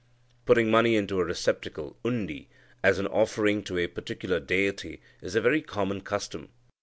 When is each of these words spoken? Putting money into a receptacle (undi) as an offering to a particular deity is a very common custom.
Putting 0.45 0.71
money 0.71 0.95
into 0.95 1.19
a 1.19 1.23
receptacle 1.23 1.95
(undi) 2.03 2.49
as 2.83 2.97
an 2.97 3.05
offering 3.05 3.61
to 3.65 3.77
a 3.77 3.85
particular 3.85 4.39
deity 4.39 4.99
is 5.21 5.35
a 5.35 5.41
very 5.41 5.61
common 5.61 6.01
custom. 6.01 6.49